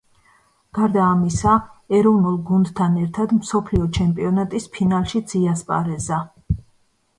[0.77, 1.53] გარდა ამისა,
[1.97, 6.23] ეროვნულ გუნდთან ერთად მსოფლიო ჩემპიონატის ფინალშიც იასპარეზა.